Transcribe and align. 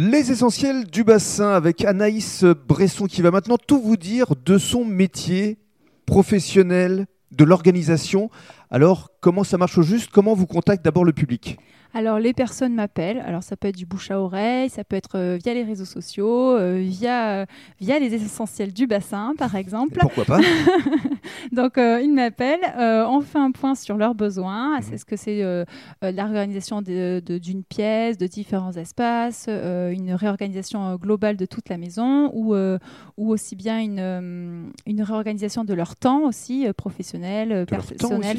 Les 0.00 0.30
essentiels 0.30 0.84
du 0.84 1.02
bassin 1.02 1.50
avec 1.50 1.84
Anaïs 1.84 2.44
Bresson 2.44 3.06
qui 3.06 3.20
va 3.20 3.32
maintenant 3.32 3.56
tout 3.58 3.82
vous 3.82 3.96
dire 3.96 4.34
de 4.44 4.56
son 4.56 4.84
métier 4.84 5.58
professionnel, 6.06 7.06
de 7.32 7.42
l'organisation. 7.42 8.30
Alors, 8.70 9.10
comment 9.20 9.44
ça 9.44 9.56
marche 9.56 9.78
au 9.78 9.82
juste? 9.82 10.10
Comment 10.10 10.34
vous 10.34 10.46
contacte 10.46 10.84
d'abord 10.84 11.04
le 11.04 11.12
public? 11.12 11.58
Alors 11.94 12.18
les 12.18 12.32
personnes 12.32 12.74
m'appellent. 12.74 13.22
Alors 13.26 13.42
ça 13.42 13.56
peut 13.56 13.68
être 13.68 13.76
du 13.76 13.86
bouche 13.86 14.10
à 14.10 14.20
oreille, 14.20 14.68
ça 14.68 14.84
peut 14.84 14.96
être 14.96 15.16
euh, 15.16 15.38
via 15.42 15.54
les 15.54 15.62
réseaux 15.62 15.86
sociaux, 15.86 16.56
euh, 16.56 16.78
via, 16.78 17.46
via 17.80 17.98
les 17.98 18.14
essentiels 18.14 18.72
du 18.72 18.86
bassin 18.86 19.34
par 19.38 19.54
exemple. 19.54 19.94
Et 19.96 20.00
pourquoi 20.00 20.24
pas? 20.24 20.40
Donc 21.52 21.78
euh, 21.78 22.00
ils 22.02 22.12
m'appellent, 22.12 22.74
on 22.76 23.20
fait 23.20 23.38
un 23.38 23.52
point 23.52 23.74
sur 23.74 23.96
leurs 23.96 24.14
besoins. 24.14 24.80
Mhm. 24.80 24.94
Est-ce 24.94 25.04
que 25.04 25.16
c'est 25.16 25.42
l'organisation 26.02 26.82
d'une 26.82 27.64
pièce, 27.64 28.18
de 28.18 28.26
différents 28.26 28.72
espaces, 28.72 29.48
une 29.48 30.12
réorganisation 30.12 30.96
globale 30.96 31.36
de 31.36 31.46
toute 31.46 31.68
la 31.68 31.78
maison 31.78 32.30
ou, 32.34 32.54
ou 32.54 33.30
aussi 33.30 33.56
bien 33.56 33.80
une, 33.80 34.72
une 34.86 35.02
réorganisation 35.02 35.64
de 35.64 35.74
leur 35.74 35.96
temps 35.96 36.24
aussi, 36.24 36.66
professionnel, 36.76 37.66
personnel, 37.66 38.36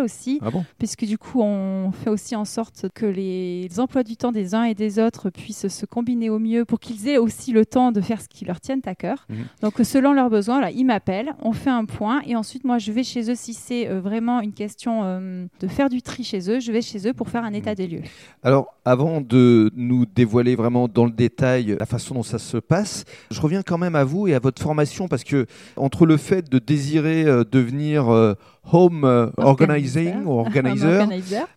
aussi. 0.00 0.40
Ah 0.42 0.50
bon 0.50 0.64
puisque 0.78 1.04
du 1.04 1.18
coup 1.18 1.42
on 1.42 1.92
fait 1.92 2.10
aussi 2.10 2.36
en 2.36 2.44
sorte 2.44 2.86
que 2.94 3.06
les 3.06 3.68
emplois 3.78 4.02
du 4.02 4.16
temps 4.16 4.32
des 4.32 4.54
uns 4.54 4.64
et 4.64 4.74
des 4.74 4.98
autres 4.98 5.30
puissent 5.30 5.68
se 5.68 5.86
combiner 5.86 6.30
au 6.30 6.38
mieux 6.38 6.64
pour 6.64 6.80
qu'ils 6.80 7.08
aient 7.08 7.18
aussi 7.18 7.52
le 7.52 7.66
temps 7.66 7.92
de 7.92 8.00
faire 8.00 8.20
ce 8.20 8.28
qui 8.28 8.44
leur 8.44 8.60
tienne 8.60 8.80
à 8.86 8.94
cœur. 8.94 9.26
Mhm. 9.28 9.36
Donc 9.62 9.74
selon 9.82 10.12
leurs 10.12 10.30
besoins, 10.30 10.60
là, 10.60 10.70
ils 10.70 10.84
m'appellent, 10.84 11.34
on 11.42 11.52
fait 11.52 11.70
un 11.70 11.84
point 11.84 12.22
et 12.26 12.36
ensuite 12.36 12.64
moi 12.64 12.78
je 12.78 12.92
vais 12.92 13.02
chez 13.02 13.30
eux 13.30 13.34
si 13.34 13.54
c'est 13.54 13.88
euh, 13.88 14.00
vraiment 14.00 14.40
une 14.40 14.52
question 14.52 15.00
euh, 15.04 15.46
de 15.60 15.68
faire 15.68 15.88
du 15.88 16.02
tri 16.02 16.24
chez 16.24 16.50
eux, 16.50 16.60
je 16.60 16.72
vais 16.72 16.82
chez 16.82 17.08
eux 17.08 17.12
pour 17.12 17.28
faire 17.28 17.44
un 17.44 17.52
état 17.52 17.70
mhm. 17.70 17.76
des 17.76 17.86
lieux. 17.86 18.02
Alors 18.42 18.74
avant 18.84 19.20
de 19.20 19.70
nous 19.74 20.06
dévoiler 20.06 20.54
vraiment 20.54 20.88
dans 20.88 21.04
le 21.04 21.10
détail 21.10 21.76
la 21.78 21.86
façon 21.86 22.14
dont 22.14 22.22
ça 22.22 22.38
se 22.38 22.56
passe, 22.56 23.04
je 23.30 23.40
reviens 23.40 23.62
quand 23.62 23.78
même 23.78 23.96
à 23.96 24.04
vous 24.04 24.28
et 24.28 24.34
à 24.34 24.38
votre 24.38 24.62
formation 24.62 25.08
parce 25.08 25.24
que 25.24 25.46
entre 25.76 26.06
le 26.06 26.16
fait 26.16 26.48
de 26.48 26.58
désirer 26.58 27.24
euh, 27.24 27.44
devenir 27.50 28.36
home 28.72 29.32
organizing 29.36 30.24
ou 30.24 30.32
organizer, 30.40 31.06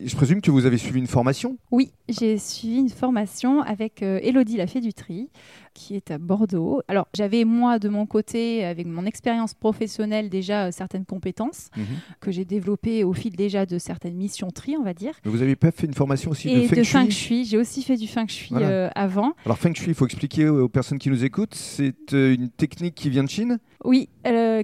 je 0.00 0.16
présume 0.16 0.40
que 0.40 0.50
vous 0.50 0.66
avez 0.66 0.78
suivi 0.78 0.98
une 0.98 1.06
formation. 1.06 1.56
Oui, 1.70 1.92
j'ai 2.08 2.38
suivi 2.38 2.78
une 2.78 2.88
formation 2.88 3.62
avec 3.62 4.02
euh, 4.02 4.18
Elodie 4.22 4.56
la 4.56 4.66
Fée 4.66 4.80
du 4.80 4.92
Tri, 4.92 5.28
qui 5.74 5.96
est 5.96 6.10
à 6.10 6.18
Bordeaux. 6.18 6.82
Alors, 6.88 7.08
j'avais 7.14 7.44
moi 7.44 7.78
de 7.78 7.88
mon 7.88 8.06
côté, 8.06 8.64
avec 8.64 8.86
mon 8.86 9.06
expérience 9.06 9.54
professionnelle, 9.54 10.28
déjà 10.28 10.66
euh, 10.66 10.70
certaines 10.72 11.04
compétences 11.04 11.70
mhm. 11.76 11.84
que 12.20 12.30
j'ai 12.30 12.44
développées 12.44 13.04
au 13.04 13.12
fil 13.12 13.36
déjà 13.36 13.66
de 13.66 13.78
certaines 13.78 14.14
missions 14.14 14.50
tri, 14.50 14.76
on 14.78 14.82
va 14.82 14.94
dire. 14.94 15.14
Mais 15.24 15.30
vous 15.30 15.38
n'avez 15.38 15.56
pas 15.56 15.70
fait 15.70 15.86
une 15.86 15.94
formation 15.94 16.30
aussi 16.30 16.54
de 16.54 16.66
Feng 16.66 16.76
de 16.76 16.84
Feng 16.84 17.10
Shui 17.10 17.44
J'ai 17.44 17.58
aussi 17.58 17.82
fait 17.82 17.96
du 17.96 18.06
Feng 18.06 18.26
Shui 18.28 18.54
euh, 18.54 18.88
avant. 18.94 19.34
Alors, 19.44 19.58
Feng 19.58 19.74
Shui, 19.74 19.88
il 19.88 19.94
faut 19.94 20.06
expliquer 20.06 20.48
aux 20.48 20.68
personnes 20.68 20.98
qui 20.98 21.10
nous 21.10 21.24
écoutent, 21.24 21.54
c'est 21.54 22.12
une 22.12 22.50
technique 22.50 22.94
qui 22.94 23.10
vient 23.10 23.24
de 23.24 23.30
Chine? 23.30 23.58
Oui, 23.84 24.08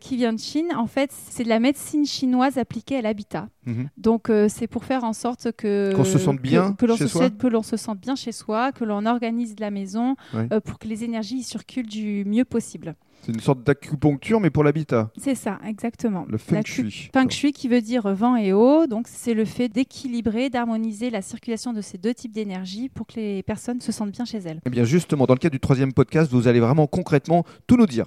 qui 0.00 0.16
vient 0.16 0.32
de 0.32 0.40
Chine. 0.40 0.68
En 0.76 0.86
fait, 0.86 1.10
c'est 1.12 1.44
de 1.44 1.48
la 1.48 1.60
médecine 1.60 2.04
chinoise 2.04 2.58
appliquée 2.58 2.96
à 2.96 3.02
l'habitat. 3.02 3.48
Mhm. 3.66 3.88
Donc, 3.96 4.30
c'est 4.48 4.66
pour 4.66 4.84
faire 4.84 5.04
en 5.04 5.12
sorte 5.12 5.52
que... 5.52 5.92
Qu'on 5.94 6.04
se 6.04 6.18
sente 6.18 6.40
bien 6.40 6.72
que, 6.72 6.86
l'on 6.86 6.96
se, 6.96 7.06
soi? 7.06 7.30
que 7.30 7.46
l'on 7.46 7.62
se 7.62 7.76
sente 7.76 8.00
bien 8.00 8.16
chez 8.16 8.32
soi, 8.32 8.72
que 8.72 8.84
l'on 8.84 9.06
organise 9.06 9.54
la 9.58 9.70
maison 9.70 10.16
euh, 10.34 10.60
pour 10.60 10.78
que 10.78 10.88
les 10.94 11.02
énergies 11.02 11.42
circulent 11.42 11.88
du 11.88 12.24
mieux 12.24 12.44
possible. 12.44 12.94
C'est 13.22 13.32
une 13.32 13.40
sorte 13.40 13.64
d'acupuncture, 13.64 14.38
mais 14.38 14.50
pour 14.50 14.62
l'habitat. 14.64 15.10
C'est 15.16 15.34
ça, 15.34 15.58
exactement. 15.66 16.26
Le 16.28 16.36
feng 16.36 16.62
shui. 16.64 17.08
Feng 17.12 17.30
shui 17.30 17.52
qui 17.52 17.68
veut 17.68 17.80
dire 17.80 18.14
vent 18.14 18.36
et 18.36 18.52
eau. 18.52 18.86
Donc, 18.86 19.08
c'est 19.08 19.32
le 19.32 19.46
fait 19.46 19.70
d'équilibrer, 19.70 20.50
d'harmoniser 20.50 21.08
la 21.08 21.22
circulation 21.22 21.72
de 21.72 21.80
ces 21.80 21.96
deux 21.96 22.12
types 22.12 22.32
d'énergie 22.32 22.90
pour 22.90 23.06
que 23.06 23.14
les 23.16 23.42
personnes 23.42 23.80
se 23.80 23.92
sentent 23.92 24.10
bien 24.12 24.26
chez 24.26 24.38
elles. 24.38 24.60
Eh 24.66 24.70
bien, 24.70 24.84
justement, 24.84 25.24
dans 25.24 25.32
le 25.32 25.38
cadre 25.38 25.52
du 25.52 25.60
troisième 25.60 25.94
podcast, 25.94 26.30
vous 26.30 26.48
allez 26.48 26.60
vraiment 26.60 26.86
concrètement 26.86 27.44
tout 27.66 27.78
nous 27.78 27.86
dire. 27.86 28.02